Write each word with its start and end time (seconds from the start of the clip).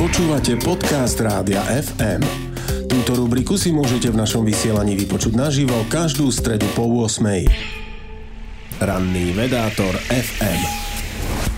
Počúvate 0.00 0.56
podcast 0.56 1.20
Rádia 1.20 1.60
FM. 1.60 2.24
Túto 2.88 3.20
rubriku 3.20 3.60
si 3.60 3.68
môžete 3.68 4.08
v 4.08 4.16
našom 4.16 4.48
vysielaní 4.48 4.96
vypočuť 4.96 5.36
naživo 5.36 5.76
každú 5.92 6.32
stredu 6.32 6.64
po 6.72 6.88
8. 6.88 7.20
Ranný 8.80 9.36
vedátor 9.36 9.92
FM. 10.08 10.60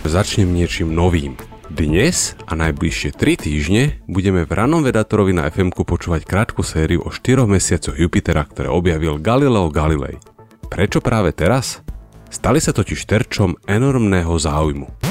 Začnem 0.02 0.50
niečím 0.50 0.90
novým. 0.90 1.38
Dnes 1.70 2.34
a 2.50 2.58
najbližšie 2.58 3.14
3 3.14 3.46
týždne 3.46 4.02
budeme 4.10 4.42
v 4.42 4.50
ranom 4.50 4.82
vedátorovi 4.82 5.38
na 5.38 5.46
fm 5.46 5.70
počúvať 5.70 6.26
krátku 6.26 6.66
sériu 6.66 7.06
o 7.06 7.14
4 7.14 7.46
mesiacoch 7.46 7.94
Jupitera, 7.94 8.42
ktoré 8.42 8.66
objavil 8.66 9.22
Galileo 9.22 9.70
Galilei. 9.70 10.18
Prečo 10.66 10.98
práve 10.98 11.30
teraz? 11.30 11.78
Stali 12.26 12.58
sa 12.58 12.74
totiž 12.74 13.06
terčom 13.06 13.54
enormného 13.70 14.34
záujmu. 14.34 15.01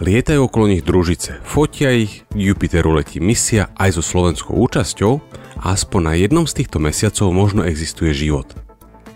Lietajú 0.00 0.48
okolo 0.48 0.72
nich 0.72 0.80
družice, 0.80 1.44
fotia 1.44 1.92
ich, 1.92 2.24
k 2.32 2.38
Jupiteru 2.40 2.96
letí 2.96 3.20
misia 3.20 3.68
aj 3.76 4.00
so 4.00 4.02
slovenskou 4.02 4.56
účasťou 4.56 5.20
a 5.60 5.76
aspoň 5.76 6.00
na 6.00 6.14
jednom 6.16 6.48
z 6.48 6.64
týchto 6.64 6.80
mesiacov 6.80 7.28
možno 7.36 7.68
existuje 7.68 8.16
život. 8.16 8.48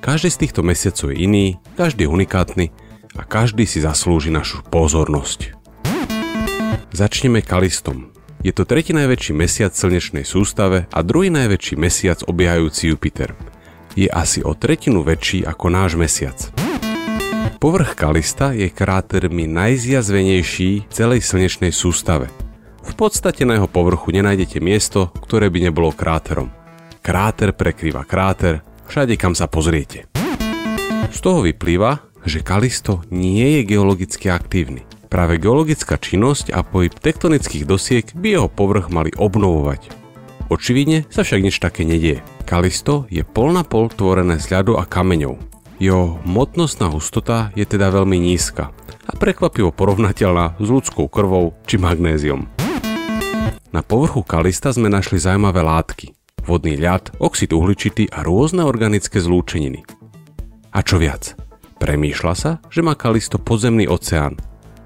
Každý 0.05 0.28
z 0.28 0.41
týchto 0.45 0.61
mesiacov 0.61 1.09
je 1.09 1.25
iný, 1.25 1.47
každý 1.80 2.05
je 2.05 2.12
unikátny 2.12 2.66
a 3.16 3.25
každý 3.25 3.65
si 3.65 3.80
zaslúži 3.80 4.28
našu 4.28 4.61
pozornosť. 4.69 5.56
Začneme 6.92 7.41
Kalistom. 7.41 8.12
Je 8.45 8.53
to 8.53 8.69
tretí 8.69 8.92
najväčší 8.92 9.33
mesiac 9.33 9.73
v 9.73 9.89
slnečnej 9.89 10.28
sústave 10.28 10.84
a 10.92 11.01
druhý 11.01 11.33
najväčší 11.33 11.80
mesiac 11.80 12.20
obiehajúci 12.28 12.92
Jupiter. 12.92 13.33
Je 13.97 14.12
asi 14.12 14.45
o 14.45 14.53
tretinu 14.53 15.01
väčší 15.01 15.48
ako 15.48 15.66
náš 15.73 15.97
mesiac. 15.97 16.54
Povrch 17.59 17.95
Kalista 17.97 18.53
je 18.53 18.69
krátermi 18.69 19.49
najzjazvenejší 19.49 20.91
celej 20.91 21.25
slnečnej 21.25 21.73
sústave. 21.73 22.29
V 22.85 22.93
podstate 22.93 23.49
na 23.49 23.57
jeho 23.57 23.69
povrchu 23.71 24.12
nenájdete 24.12 24.61
miesto, 24.61 25.09
ktoré 25.25 25.49
by 25.49 25.71
nebolo 25.71 25.95
kráterom. 25.95 26.53
Kráter 27.01 27.56
prekrýva 27.56 28.05
kráter, 28.05 28.61
všade 28.89 29.17
kam 29.17 29.33
sa 29.33 29.48
pozriete. 29.48 30.09
Z 31.09 31.19
toho 31.23 31.45
vyplýva, 31.45 32.05
že 32.25 32.45
Kalisto 32.45 33.05
nie 33.12 33.61
je 33.61 33.69
geologicky 33.69 34.28
aktívny. 34.28 34.84
Práve 35.12 35.39
geologická 35.39 35.95
činnosť 35.95 36.50
a 36.50 36.67
pohyb 36.67 36.91
tektonických 36.91 37.65
dosiek 37.69 38.05
by 38.19 38.41
jeho 38.41 38.48
povrch 38.50 38.91
mali 38.91 39.15
obnovovať. 39.15 39.95
Očividne 40.50 41.09
sa 41.09 41.25
však 41.25 41.41
nič 41.41 41.56
také 41.62 41.87
nedieje. 41.87 42.21
Kalisto 42.45 43.09
je 43.09 43.25
pol 43.25 43.55
na 43.56 43.65
pol 43.65 43.89
tvorené 43.89 44.37
z 44.37 44.53
ľadu 44.53 44.77
a 44.77 44.84
kameňov. 44.84 45.53
Jeho 45.83 46.22
hmotnostná 46.22 46.86
hustota 46.91 47.50
je 47.58 47.67
teda 47.67 47.91
veľmi 47.91 48.14
nízka 48.20 48.70
a 49.05 49.12
prekvapivo 49.19 49.75
porovnateľná 49.75 50.56
s 50.56 50.66
ľudskou 50.70 51.11
krvou 51.11 51.58
či 51.66 51.77
magnéziom. 51.77 52.47
Na 53.75 53.83
povrchu 53.83 54.22
kalista 54.22 54.70
sme 54.70 54.86
našli 54.86 55.19
zaujímavé 55.19 55.66
látky. 55.66 56.14
Vodný 56.47 56.78
ľad, 56.78 57.19
oxid 57.19 57.50
uhličitý 57.50 58.06
a 58.14 58.22
rôzne 58.22 58.62
organické 58.62 59.19
zlúčeniny. 59.19 59.83
A 60.70 60.78
čo 60.86 61.03
viac? 61.03 61.34
Premýšľa 61.83 62.34
sa, 62.38 62.50
že 62.70 62.86
má 62.86 62.94
kalisto 62.94 63.42
podzemný 63.42 63.91
oceán 63.91 64.38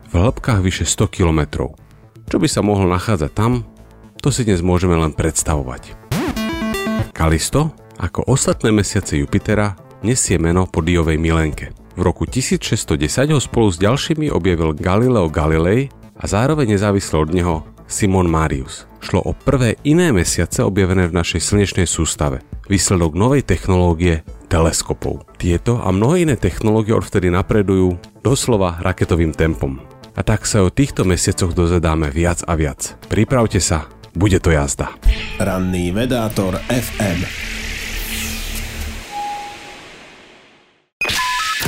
v 0.09 0.25
hĺbkach 0.25 0.65
vyše 0.65 0.89
100 0.89 1.05
km. 1.13 1.69
Čo 2.33 2.37
by 2.41 2.49
sa 2.49 2.65
mohlo 2.65 2.89
nachádzať 2.89 3.33
tam, 3.37 3.69
to 4.25 4.33
si 4.33 4.49
dnes 4.49 4.65
môžeme 4.65 4.97
len 4.97 5.13
predstavovať. 5.13 5.93
Kalisto, 7.13 7.77
ako 8.01 8.25
ostatné 8.25 8.73
mesiace 8.73 9.21
Jupitera, 9.21 9.77
nesie 10.03 10.39
meno 10.39 10.67
po 10.69 10.85
Diovej 10.85 11.19
milenke. 11.19 11.75
V 11.99 12.07
roku 12.07 12.31
1610 12.31 13.35
ho 13.35 13.41
spolu 13.43 13.75
s 13.75 13.83
ďalšími 13.83 14.31
objavil 14.31 14.77
Galileo 14.77 15.27
Galilei 15.27 15.91
a 16.15 16.25
zároveň 16.31 16.79
nezávisle 16.79 17.17
od 17.19 17.31
neho 17.35 17.55
Simon 17.89 18.31
Marius. 18.31 18.87
Šlo 19.01 19.25
o 19.25 19.33
prvé 19.33 19.81
iné 19.83 20.15
mesiace 20.15 20.63
objavené 20.63 21.09
v 21.09 21.17
našej 21.17 21.41
slnečnej 21.43 21.89
sústave. 21.89 22.45
Výsledok 22.69 23.17
novej 23.17 23.43
technológie 23.43 24.23
teleskopov. 24.47 25.25
Tieto 25.41 25.81
a 25.81 25.89
mnohé 25.89 26.29
iné 26.29 26.37
technológie 26.37 26.93
odvtedy 26.93 27.33
napredujú 27.33 27.97
doslova 28.21 28.79
raketovým 28.85 29.33
tempom. 29.33 29.81
A 30.19 30.21
tak 30.27 30.45
sa 30.45 30.67
o 30.67 30.69
týchto 30.69 31.07
mesiacoch 31.07 31.55
dozvedáme 31.55 32.11
viac 32.11 32.45
a 32.45 32.59
viac. 32.59 32.99
Pripravte 33.07 33.63
sa, 33.63 33.87
bude 34.13 34.43
to 34.43 34.51
jazda. 34.51 34.93
Ranný 35.39 35.95
vedátor 35.95 36.59
FM. 36.69 37.58